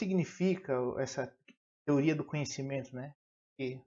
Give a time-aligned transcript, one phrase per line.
[0.00, 1.32] significa essa
[1.86, 3.14] teoria do conhecimento, né?
[3.56, 3.80] Que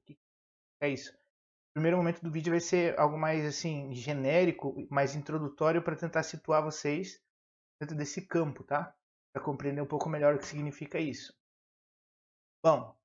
[0.82, 1.12] é isso?
[1.12, 6.24] O primeiro momento do vídeo vai ser algo mais assim genérico, mais introdutório para tentar
[6.24, 7.22] situar vocês
[7.82, 8.96] dentro desse campo, tá?
[9.34, 11.36] Para compreender um pouco melhor o que significa isso.
[12.64, 12.96] Bom,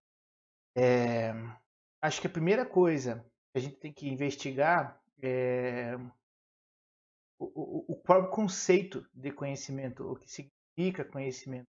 [0.76, 1.32] é,
[2.02, 5.96] acho que a primeira coisa que a gente tem que investigar é
[7.38, 11.68] o, o, o próprio conceito de conhecimento, o que significa conhecimento,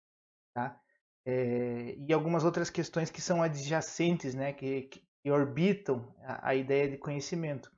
[0.52, 0.80] tá?
[1.27, 4.83] É, e algumas outras questões que são adjacentes, né, que,
[5.23, 7.70] que orbitam a, a, ideia de conhecimento.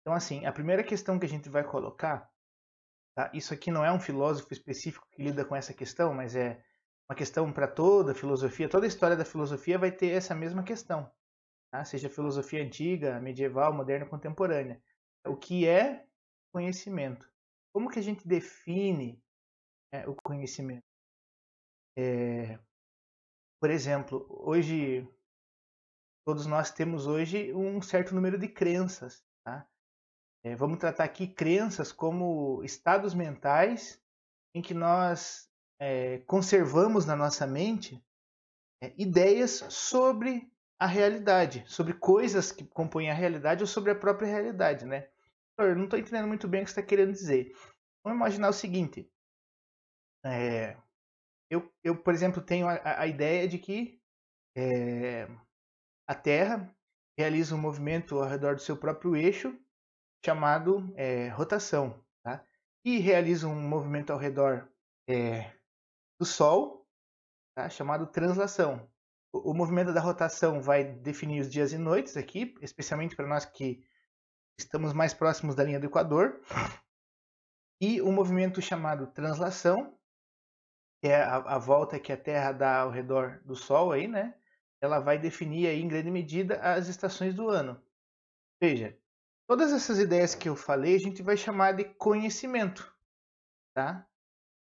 [0.00, 2.30] Então, assim, a primeira questão que a gente vai colocar,
[3.14, 3.30] tá?
[3.32, 6.62] isso aqui não é um filósofo específico que lida com essa questão, mas é
[7.08, 10.62] uma questão para toda a filosofia, toda a história da filosofia vai ter essa mesma
[10.62, 11.10] questão,
[11.70, 11.84] tá?
[11.84, 14.80] seja filosofia antiga, medieval, moderna, contemporânea.
[15.26, 16.06] O que é
[16.52, 17.28] conhecimento.
[17.72, 19.22] Como que a gente define
[19.92, 20.84] é, o conhecimento?
[21.98, 22.58] É,
[23.66, 25.04] por exemplo, hoje
[26.24, 29.24] todos nós temos hoje um certo número de crenças.
[29.44, 29.66] Tá?
[30.44, 34.00] É, vamos tratar aqui crenças como estados mentais
[34.54, 35.50] em que nós
[35.80, 38.00] é, conservamos na nossa mente
[38.80, 44.28] é, ideias sobre a realidade, sobre coisas que compõem a realidade ou sobre a própria
[44.28, 45.08] realidade, né?
[45.58, 47.52] eu não estou entendendo muito bem o que você está querendo dizer.
[48.04, 49.10] Vamos imaginar o seguinte.
[50.24, 50.76] É,
[51.50, 54.00] eu, eu, por exemplo, tenho a, a ideia de que
[54.56, 55.28] é,
[56.08, 56.74] a Terra
[57.18, 59.58] realiza um movimento ao redor do seu próprio eixo
[60.24, 62.02] chamado é, rotação.
[62.22, 62.44] Tá?
[62.84, 64.68] E realiza um movimento ao redor
[65.08, 65.52] é,
[66.18, 66.86] do Sol
[67.54, 67.68] tá?
[67.68, 68.88] chamado translação.
[69.32, 73.44] O, o movimento da rotação vai definir os dias e noites aqui, especialmente para nós
[73.44, 73.84] que
[74.58, 76.40] estamos mais próximos da linha do Equador.
[77.80, 79.95] E o um movimento chamado translação,
[81.00, 84.34] que é a, a, volta que a Terra dá ao redor do Sol aí, né?
[84.80, 87.80] Ela vai definir aí, em grande medida as estações do ano.
[88.60, 88.96] Veja,
[89.46, 92.94] todas essas ideias que eu falei a gente vai chamar de conhecimento,
[93.74, 94.06] tá?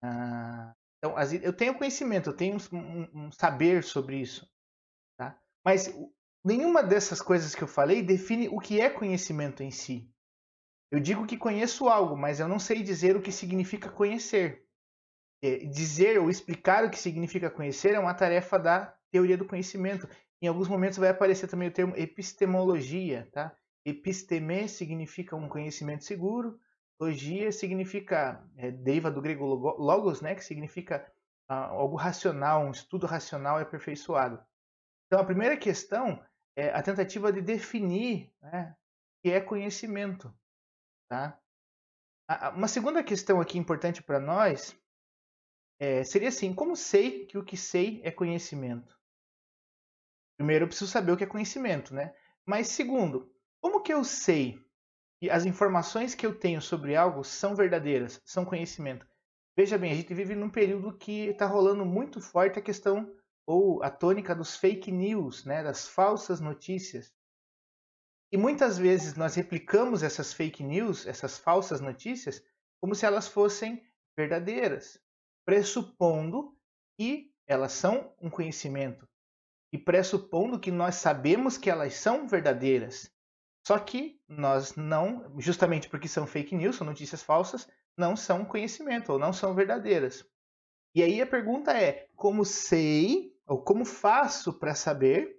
[0.03, 4.49] Ah, então, eu tenho conhecimento, eu tenho um, um saber sobre isso,
[5.17, 5.39] tá?
[5.63, 5.87] Mas
[6.45, 10.07] Nenhuma dessas coisas que eu falei define o que é conhecimento em si.
[10.91, 14.64] Eu digo que conheço algo, mas eu não sei dizer o que significa conhecer.
[15.45, 20.09] É, dizer ou explicar o que significa conhecer é uma tarefa da teoria do conhecimento.
[20.41, 23.55] Em alguns momentos vai aparecer também o termo epistemologia, tá?
[23.85, 26.59] Episteme significa um conhecimento seguro,
[26.99, 31.05] logia significa é, deriva do grego logos, né, que significa
[31.47, 34.43] ah, algo racional, um estudo racional e aperfeiçoado.
[35.05, 36.19] Então a primeira questão
[36.57, 40.33] é a tentativa de definir né, o que é conhecimento.
[41.07, 41.39] Tá?
[42.55, 44.75] Uma segunda questão aqui importante para nós
[45.79, 48.97] é, seria assim: como sei que o que sei é conhecimento?
[50.37, 52.13] Primeiro, eu preciso saber o que é conhecimento, né?
[52.45, 54.59] Mas segundo, como que eu sei
[55.19, 59.07] que as informações que eu tenho sobre algo são verdadeiras, são conhecimento?
[59.57, 63.15] Veja bem, a gente vive num período que está rolando muito forte a questão
[63.47, 67.13] ou a tônica dos fake news, né, das falsas notícias.
[68.31, 72.43] E muitas vezes nós replicamos essas fake news, essas falsas notícias,
[72.81, 73.81] como se elas fossem
[74.17, 74.99] verdadeiras,
[75.45, 76.57] pressupondo
[76.97, 79.07] que elas são um conhecimento
[79.71, 83.11] e pressupondo que nós sabemos que elas são verdadeiras.
[83.67, 87.67] Só que nós não, justamente porque são fake news, são notícias falsas,
[87.97, 90.25] não são conhecimento ou não são verdadeiras.
[90.93, 95.35] E aí a pergunta é: como sei ou como faço para saber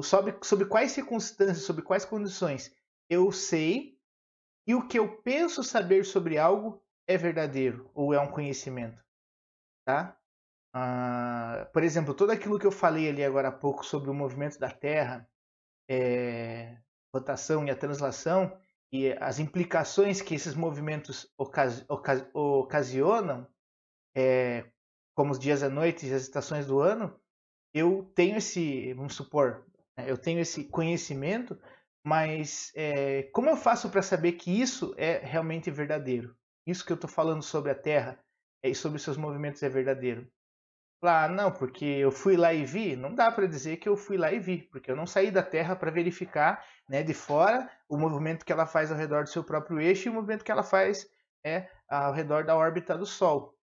[0.00, 2.74] sobre, sobre quais circunstâncias, sobre quais condições
[3.10, 3.98] eu sei
[4.66, 9.02] e o que eu penso saber sobre algo é verdadeiro ou é um conhecimento,
[9.84, 10.16] tá?
[10.74, 14.58] Ah, por exemplo, tudo aquilo que eu falei ali agora há pouco sobre o movimento
[14.58, 15.28] da Terra,
[15.88, 16.78] é,
[17.14, 18.56] rotação e a translação
[18.90, 23.46] e as implicações que esses movimentos ocasi ocasi ocasionam,
[24.14, 24.70] é,
[25.14, 27.18] como os dias e noites e as estações do ano,
[27.74, 31.58] eu tenho esse, vamos supor, né, eu tenho esse conhecimento,
[32.04, 36.36] mas é, como eu faço para saber que isso é realmente verdadeiro?
[36.66, 38.22] Isso que eu estou falando sobre a Terra
[38.62, 40.30] e sobre seus movimentos é verdadeiro?
[41.02, 42.94] Ah, não, porque eu fui lá e vi.
[42.94, 45.42] Não dá para dizer que eu fui lá e vi, porque eu não saí da
[45.42, 49.42] Terra para verificar né, de fora o movimento que ela faz ao redor do seu
[49.42, 51.10] próprio eixo e o movimento que ela faz
[51.44, 53.58] é, ao redor da órbita do Sol.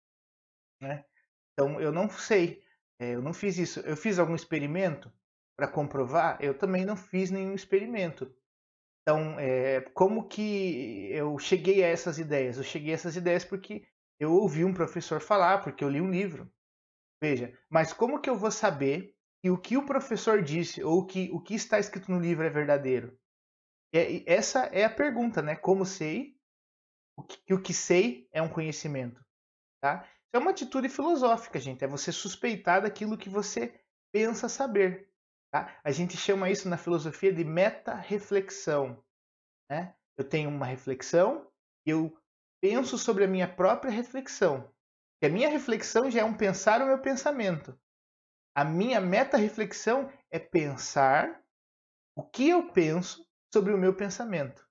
[0.81, 1.05] Né?
[1.53, 2.63] Então eu não sei.
[3.01, 3.81] É, eu não fiz isso.
[3.81, 5.13] Eu fiz algum experimento
[5.57, 6.39] para comprovar?
[6.41, 8.33] Eu também não fiz nenhum experimento.
[9.03, 12.57] Então, é, como que eu cheguei a essas ideias?
[12.57, 13.87] Eu cheguei a essas ideias porque
[14.19, 16.51] eu ouvi um professor falar, porque eu li um livro.
[17.23, 21.31] Veja, mas como que eu vou saber que o que o professor disse ou que
[21.33, 23.19] o que está escrito no livro é verdadeiro?
[23.95, 25.55] É, essa é a pergunta, né?
[25.57, 26.37] Como sei
[27.17, 29.25] o que o que sei é um conhecimento,
[29.81, 30.09] tá?
[30.33, 31.85] É uma atitude filosófica, gente.
[31.85, 33.81] É você suspeitar daquilo que você
[34.13, 35.09] pensa saber.
[35.53, 35.79] Tá?
[35.85, 39.01] A gente chama isso na filosofia de meta-reflexão.
[39.71, 39.95] Né?
[40.19, 41.49] Eu tenho uma reflexão,
[41.87, 42.13] eu
[42.65, 44.73] penso sobre a minha própria reflexão.
[45.21, 47.79] E a minha reflexão já é um pensar o meu pensamento.
[48.55, 51.45] A minha meta-reflexão é pensar
[52.17, 53.23] o que eu penso
[53.53, 54.67] sobre o meu pensamento.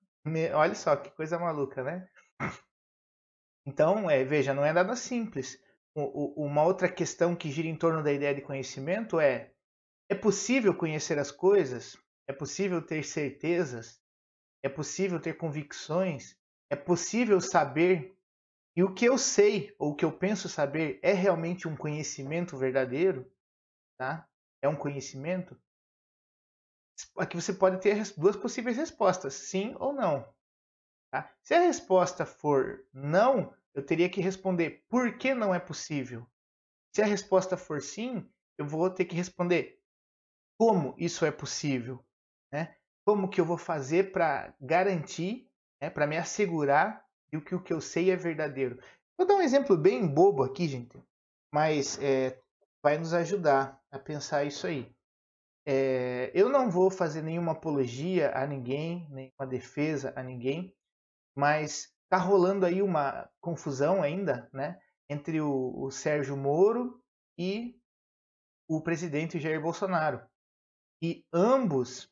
[0.56, 2.08] Olha só que coisa maluca, né?
[3.64, 5.56] Então, é, veja, não é nada simples.
[5.94, 9.52] Uma outra questão que gira em torno da ideia de conhecimento é
[10.10, 11.96] é possível conhecer as coisas?
[12.26, 14.00] É possível ter certezas?
[14.64, 16.36] É possível ter convicções?
[16.74, 18.18] É possível saber?
[18.76, 22.56] E o que eu sei ou o que eu penso saber é realmente um conhecimento
[22.56, 23.32] verdadeiro?
[23.96, 24.28] Tá?
[24.60, 25.56] É um conhecimento?
[27.16, 30.28] Aqui você pode ter duas possíveis respostas, sim ou não.
[31.12, 31.32] Tá?
[31.44, 36.28] Se a resposta for não, eu teria que responder por que não é possível.
[36.92, 38.28] Se a resposta for sim,
[38.58, 39.80] eu vou ter que responder
[40.58, 42.04] como isso é possível,
[42.52, 42.76] né?
[43.06, 45.48] Como que eu vou fazer para garantir,
[45.80, 48.78] né, para me assegurar de que o que eu sei é verdadeiro?
[49.16, 51.02] Vou dar um exemplo bem bobo aqui, gente,
[51.52, 52.38] mas é,
[52.82, 54.92] vai nos ajudar a pensar isso aí.
[55.66, 60.74] É, eu não vou fazer nenhuma apologia a ninguém, nenhuma defesa a ninguém,
[61.34, 64.78] mas tá rolando aí uma confusão ainda, né,
[65.08, 67.02] entre o, o Sérgio Moro
[67.38, 67.80] e
[68.68, 70.20] o presidente Jair Bolsonaro
[71.04, 72.10] e ambos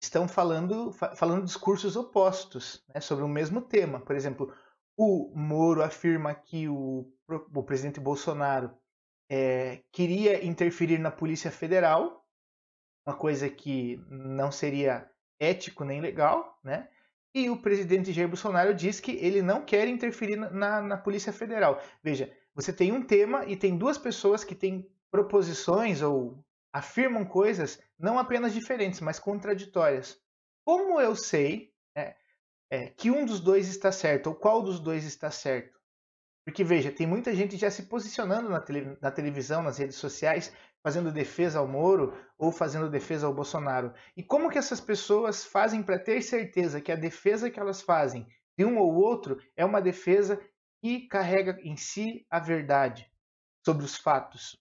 [0.00, 4.00] estão falando, falando discursos opostos né, sobre o mesmo tema.
[4.00, 4.52] Por exemplo,
[4.96, 7.06] o Moro afirma que o,
[7.54, 8.70] o presidente Bolsonaro
[9.30, 12.26] é, queria interferir na Polícia Federal,
[13.06, 15.08] uma coisa que não seria
[15.38, 16.88] ético nem legal, né?
[17.32, 21.80] E o presidente Jair Bolsonaro diz que ele não quer interferir na, na Polícia Federal.
[22.02, 27.80] Veja, você tem um tema e tem duas pessoas que têm proposições ou afirmam coisas
[28.00, 30.18] não apenas diferentes, mas contraditórias.
[30.64, 32.16] Como eu sei é,
[32.70, 35.78] é, que um dos dois está certo ou qual dos dois está certo?
[36.44, 40.52] Porque veja, tem muita gente já se posicionando na, tele, na televisão, nas redes sociais,
[40.82, 43.92] fazendo defesa ao Moro ou fazendo defesa ao Bolsonaro.
[44.16, 48.26] E como que essas pessoas fazem para ter certeza que a defesa que elas fazem
[48.58, 50.40] de um ou outro é uma defesa
[50.82, 53.10] que carrega em si a verdade
[53.64, 54.58] sobre os fatos?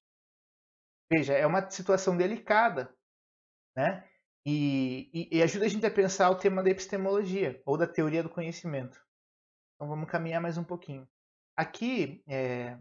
[1.11, 2.93] Veja, é uma situação delicada,
[3.79, 4.03] né?
[4.45, 8.21] E, e, e, ajuda a gente a pensar o tema da epistemologia ou da teoria
[8.21, 8.99] do conhecimento.
[9.75, 11.07] Então vamos caminhar mais um pouquinho.
[11.55, 12.77] Aqui, é,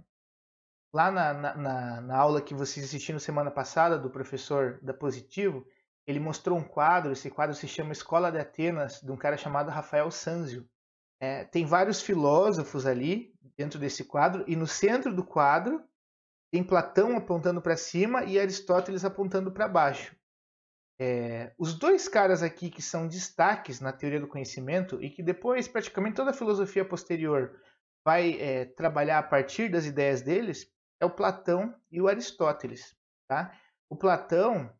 [0.93, 5.65] lá na, na, na, aula que vocês assistiram semana passada do professor da Positivo,
[6.05, 7.13] ele mostrou um quadro.
[7.13, 10.69] Esse quadro se chama Escola de Atenas, de um cara chamado Rafael Sanzio.
[11.21, 15.85] É, tem vários filósofos ali dentro desse quadro e no centro do quadro
[16.51, 20.18] tem Platão apontando para cima e Aristóteles apontando para baixo.
[21.01, 25.69] É, os dois caras aqui que são destaques na teoria do conhecimento e que depois
[25.69, 27.61] praticamente toda a filosofia posterior
[28.05, 30.69] vai é, trabalhar a partir das ideias deles
[31.01, 32.97] é o Platão e o Aristóteles.
[33.29, 33.57] Tá?
[33.89, 34.73] O Platão,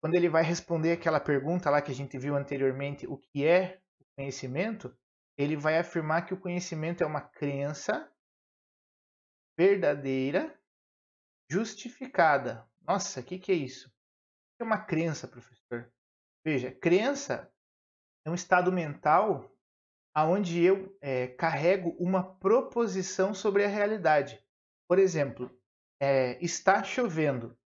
[0.00, 3.80] quando ele vai responder aquela pergunta lá que a gente viu anteriormente, o que é
[3.98, 4.94] o conhecimento,
[5.38, 8.10] ele vai afirmar que o conhecimento é uma crença
[9.56, 10.54] verdadeira
[11.52, 12.66] Justificada.
[12.80, 13.92] Nossa, o que, que é isso?
[14.62, 15.92] É uma crença, professor?
[16.46, 17.52] Veja, crença
[18.24, 19.52] é um estado mental
[20.14, 24.40] aonde eu é, carrego uma proposição sobre a realidade.
[24.88, 25.50] Por exemplo,
[26.00, 27.58] é, está chovendo.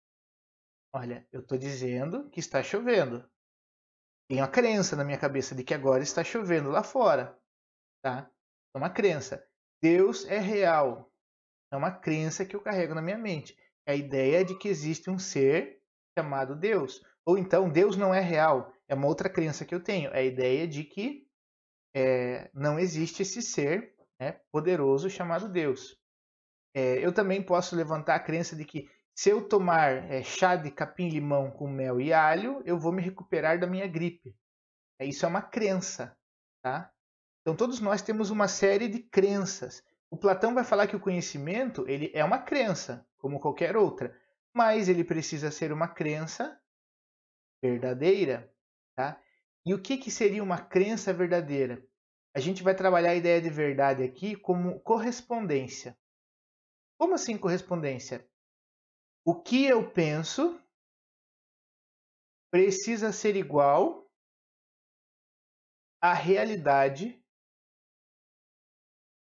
[0.95, 3.29] Olha, eu estou dizendo que está chovendo.
[4.31, 7.39] Tenho a crença na minha cabeça de que agora está chovendo lá fora.
[8.03, 8.31] Tá?
[8.75, 9.47] É uma crença.
[9.83, 11.13] Deus é real.
[11.71, 13.55] É uma crença que eu carrego na minha mente
[13.87, 15.76] é a ideia de que existe um ser
[16.17, 17.03] chamado Deus.
[17.25, 18.73] Ou então Deus não é real.
[18.89, 20.11] É uma outra crença que eu tenho.
[20.11, 21.27] É a ideia de que
[21.95, 25.99] é, não existe esse ser né, poderoso chamado Deus.
[26.75, 30.71] É, eu também posso levantar a crença de que se eu tomar é, chá de
[30.71, 34.37] capim-limão com mel e alho, eu vou me recuperar da minha gripe.
[34.99, 36.17] É, isso é uma crença.
[36.63, 36.91] Tá?
[37.41, 39.83] Então todos nós temos uma série de crenças.
[40.11, 44.17] O Platão vai falar que o conhecimento ele é uma crença, como qualquer outra,
[44.57, 46.61] mas ele precisa ser uma crença
[47.63, 48.53] verdadeira,
[48.97, 49.21] tá?
[49.65, 51.87] E o que, que seria uma crença verdadeira?
[52.35, 55.97] A gente vai trabalhar a ideia de verdade aqui como correspondência.
[56.99, 58.27] Como assim correspondência?
[59.27, 60.63] o que eu penso
[62.49, 64.09] precisa ser igual
[66.01, 67.21] à realidade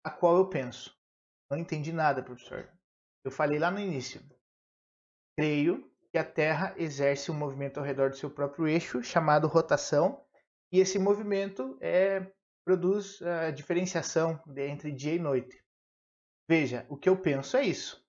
[0.04, 0.94] a qual eu penso.
[1.50, 2.70] Não entendi nada, professor.
[3.24, 4.22] Eu falei lá no início.
[5.38, 10.26] Creio que a Terra exerce um movimento ao redor do seu próprio eixo, chamado rotação,
[10.72, 12.26] e esse movimento é,
[12.66, 15.64] produz a diferenciação entre dia e noite.
[16.50, 18.04] Veja, o que eu penso é isso.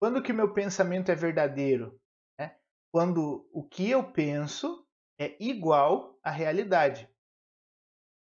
[0.00, 2.00] Quando que o meu pensamento é verdadeiro?
[2.38, 2.56] Né?
[2.92, 4.86] Quando o que eu penso
[5.18, 7.08] é igual à realidade.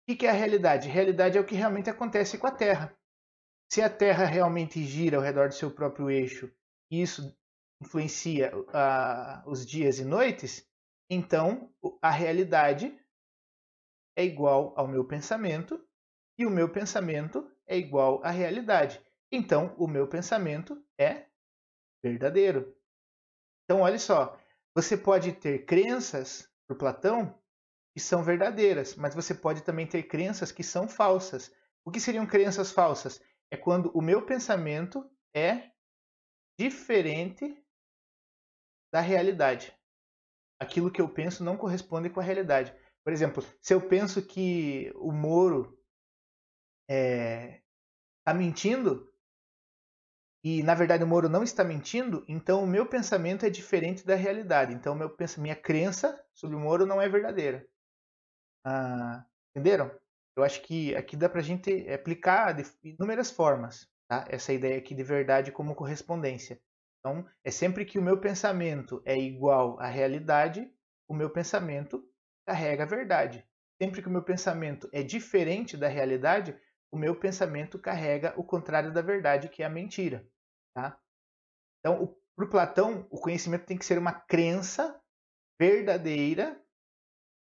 [0.09, 0.89] O que é a realidade?
[0.89, 2.97] Realidade é o que realmente acontece com a Terra.
[3.71, 6.53] Se a Terra realmente gira ao redor do seu próprio eixo,
[6.91, 7.35] isso
[7.83, 10.67] influencia uh, os dias e noites,
[11.11, 12.99] então a realidade
[14.17, 15.83] é igual ao meu pensamento
[16.39, 19.01] e o meu pensamento é igual à realidade.
[19.31, 21.27] Então o meu pensamento é
[22.03, 22.75] verdadeiro.
[23.65, 24.39] Então olha só,
[24.75, 27.39] você pode ter crenças para Platão
[27.95, 31.55] que são verdadeiras, mas você pode também ter crenças que são falsas.
[31.85, 33.21] O que seriam crenças falsas?
[33.53, 35.71] é quando o meu pensamento é
[36.59, 37.62] diferente
[38.93, 39.75] da realidade.
[40.61, 42.75] Aquilo que eu penso não corresponde com a realidade.
[43.03, 45.77] Por exemplo, se eu penso que o Moro
[46.89, 47.63] está é,
[48.25, 49.13] tá mentindo
[50.45, 54.15] e na verdade o Moro não está mentindo, então o meu pensamento é diferente da
[54.15, 54.75] realidade.
[54.75, 57.67] Então meu minha crença sobre o Moro não é verdadeira.
[58.65, 59.91] Ah, entenderam?
[60.37, 64.25] Eu acho que aqui dá para a gente aplicar de inúmeras formas tá?
[64.29, 66.61] essa ideia aqui de verdade como correspondência.
[67.02, 70.73] Então, é sempre que o meu pensamento é igual à realidade,
[71.09, 72.09] o meu pensamento
[72.47, 73.44] carrega a verdade.
[73.82, 76.56] Sempre que o meu pensamento é diferente da realidade,
[76.92, 80.25] o meu pensamento carrega o contrário da verdade, que é a mentira.
[80.73, 80.97] Tá?
[81.80, 85.00] Então, para o Platão, o conhecimento tem que ser uma crença
[85.61, 86.62] verdadeira,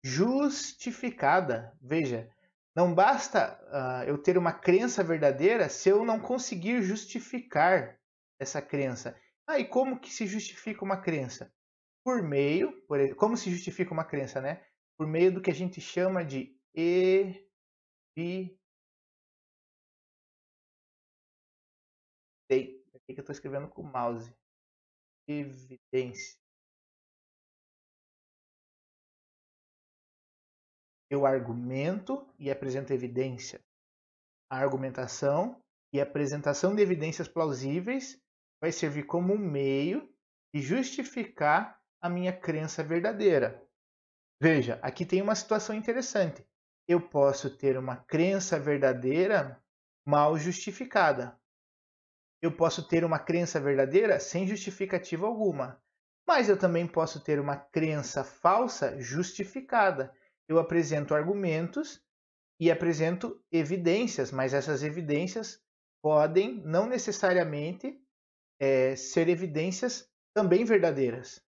[0.04, 1.72] justificada.
[1.80, 2.28] Veja,
[2.74, 7.96] não basta uh, eu ter uma crença verdadeira se eu não conseguir justificar
[8.40, 9.16] essa crença.
[9.46, 11.52] Ah, e como que se justifica uma crença?
[12.04, 14.64] Por meio, por, como se justifica uma crença, né?
[14.96, 17.52] Por meio do que a gente chama de evidência.
[22.50, 24.32] Aqui que eu estou escrevendo com o mouse.
[25.26, 26.38] Evidência.
[31.10, 33.60] Eu argumento e apresento evidência.
[34.50, 38.21] A argumentação e apresentação de evidências plausíveis
[38.62, 40.08] vai servir como um meio
[40.54, 43.62] de justificar a minha crença verdadeira.
[44.40, 46.46] Veja, aqui tem uma situação interessante.
[46.86, 49.62] Eu posso ter uma crença verdadeira
[50.06, 51.38] mal justificada.
[52.40, 55.82] Eu posso ter uma crença verdadeira sem justificativa alguma.
[56.26, 60.14] Mas eu também posso ter uma crença falsa justificada
[60.48, 62.02] eu apresento argumentos
[62.60, 65.60] e apresento evidências, mas essas evidências
[66.02, 67.98] podem não necessariamente
[68.62, 71.42] é, ser evidências também verdadeiras.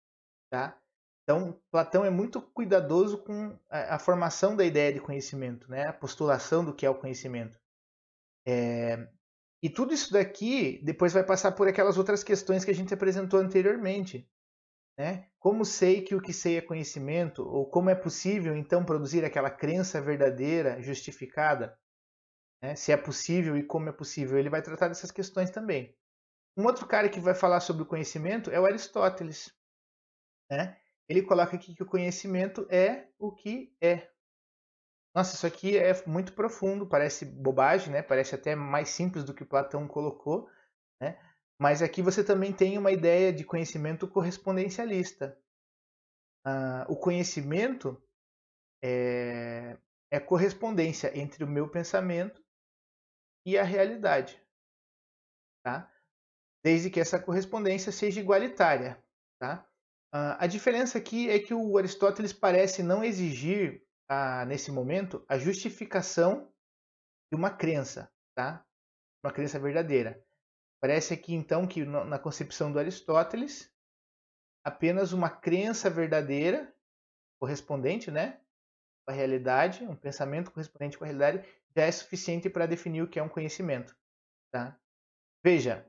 [0.49, 0.75] Tá?
[1.23, 5.87] Então, Platão é muito cuidadoso com a, a, formação da ideia de conhecimento, né?
[5.87, 7.59] a postulação do que é o conhecimento.
[8.47, 9.07] É,
[9.61, 13.39] e tudo isso daqui depois vai passar por aquelas outras questões que a gente apresentou
[13.39, 14.27] anteriormente.
[14.97, 15.29] Né?
[15.37, 17.47] Como sei que o que sei é conhecimento?
[17.47, 21.77] Ou como é possível então produzir aquela crença verdadeira, justificada?
[22.61, 22.75] Né?
[22.75, 24.37] Se é possível e como é possível?
[24.37, 25.95] Ele vai tratar dessas questões também.
[26.55, 29.51] Um outro cara que vai falar sobre o conhecimento é o Aristóteles.
[30.49, 30.79] Né?
[31.09, 34.09] Ele coloca aqui que o conhecimento é o que é.
[35.15, 38.01] Nossa, isso aqui é muito profundo, parece bobagem, né?
[38.01, 40.49] parece até mais simples do que Platão colocou.
[41.01, 41.19] Né?
[41.59, 45.37] Mas aqui você também tem uma ideia de conhecimento correspondencialista.
[46.45, 48.01] Ah, o conhecimento
[48.83, 49.77] é,
[50.11, 52.43] é correspondência entre o meu pensamento
[53.45, 54.41] e a realidade.
[55.63, 55.92] Tá?
[56.63, 59.03] Desde que essa correspondência seja igualitária.
[59.39, 59.67] Tá?
[60.11, 65.37] Ah, a diferença aqui é que o Aristóteles parece não exigir, ah, nesse momento, a
[65.37, 66.51] justificação
[67.31, 68.65] de uma crença, tá?
[69.23, 70.23] uma crença verdadeira.
[70.81, 73.71] Parece aqui então que na concepção do Aristóteles,
[74.63, 76.73] apenas uma crença verdadeira,
[77.39, 78.39] correspondente, né,
[79.05, 83.07] com a realidade, um pensamento correspondente com a realidade, já é suficiente para definir o
[83.07, 83.95] que é um conhecimento.
[84.51, 84.77] Tá?
[85.43, 85.87] Veja,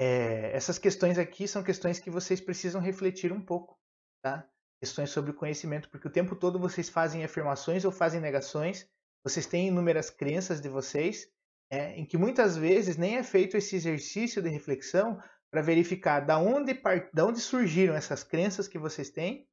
[0.00, 3.78] é, essas questões aqui são questões que vocês precisam refletir um pouco,
[4.22, 4.48] tá?
[4.80, 8.88] Questões sobre o conhecimento, porque o tempo todo vocês fazem afirmações ou fazem negações,
[9.22, 11.28] vocês têm inúmeras crenças de vocês
[11.70, 16.38] é, em que muitas vezes nem é feito esse exercício de reflexão para verificar da
[16.38, 16.80] onde,
[17.12, 19.46] da onde surgiram essas crenças que vocês têm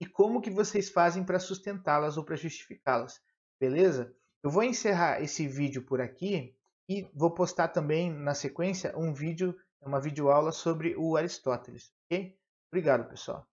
[0.00, 3.20] e como que vocês fazem para sustentá-las ou para justificá-las,
[3.60, 4.14] beleza?
[4.42, 6.54] Eu vou encerrar esse vídeo por aqui
[6.88, 9.56] e vou postar também na sequência um vídeo,
[9.86, 12.38] uma videoaula sobre o Aristóteles, ok?
[12.70, 13.46] Obrigado, pessoal.